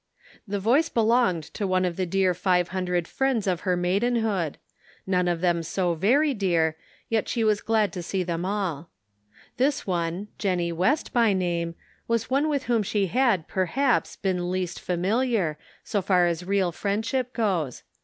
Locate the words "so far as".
15.83-16.43